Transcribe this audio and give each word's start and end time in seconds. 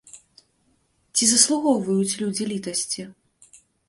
Ці 1.19 1.23
заслугоўваюць 1.33 2.17
людзі 2.21 2.47
літасці? 2.53 3.07